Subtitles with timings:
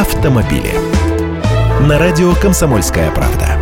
[0.00, 0.72] автомобили.
[1.86, 3.58] На радио «Комсомольская правда».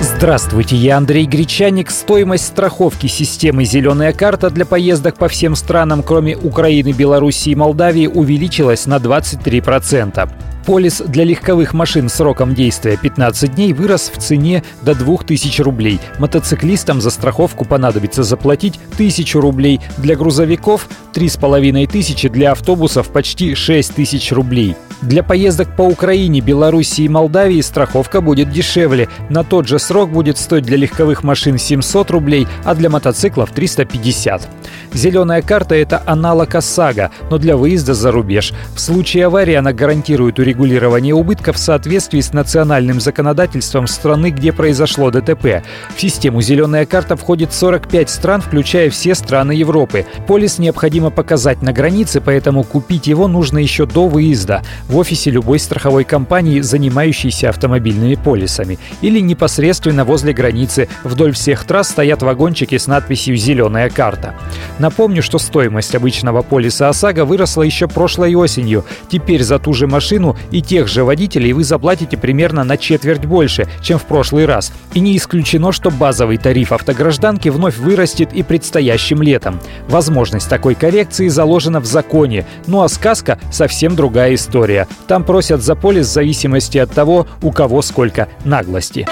[0.00, 1.90] Здравствуйте, я Андрей Гречаник.
[1.90, 8.08] Стоимость страховки системы «Зеленая карта» для поездок по всем странам, кроме Украины, Белоруссии и Молдавии,
[8.08, 10.28] увеличилась на 23%.
[10.66, 16.00] Полис для легковых машин сроком действия 15 дней вырос в цене до 2000 рублей.
[16.18, 19.80] Мотоциклистам за страховку понадобится заплатить 1000 рублей.
[19.96, 24.74] Для грузовиков 3500, для автобусов почти 6000 рублей.
[25.02, 29.08] Для поездок по Украине, Белоруссии и Молдавии страховка будет дешевле.
[29.28, 34.48] На тот же срок будет стоить для легковых машин 700 рублей, а для мотоциклов 350.
[34.92, 38.52] Зеленая карта– это аналог ОСАГО, но для выезда за рубеж.
[38.74, 45.10] В случае аварии она гарантирует урегулирование убытков в соответствии с национальным законодательством страны, где произошло
[45.10, 45.62] ДТП.
[45.94, 50.06] В систему «Зеленая карта» входит 45 стран, включая все страны Европы.
[50.26, 55.58] Полис необходимо показать на границе, поэтому купить его нужно еще до выезда в офисе любой
[55.58, 58.78] страховой компании, занимающейся автомобильными полисами.
[59.00, 60.88] Или непосредственно возле границы.
[61.04, 64.34] Вдоль всех трасс стоят вагончики с надписью «Зеленая карта».
[64.78, 68.84] Напомню, что стоимость обычного полиса ОСАГО выросла еще прошлой осенью.
[69.08, 73.66] Теперь за ту же машину и тех же водителей вы заплатите примерно на четверть больше,
[73.82, 74.72] чем в прошлый раз.
[74.94, 79.60] И не исключено, что базовый тариф автогражданки вновь вырастет и предстоящим летом.
[79.88, 82.46] Возможность такой коррекции заложена в законе.
[82.66, 84.86] Ну а сказка совсем другая история.
[85.06, 89.06] Там просят за полис в зависимости от того, у кого сколько наглости.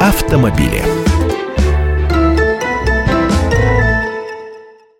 [0.00, 0.99] Автомобили.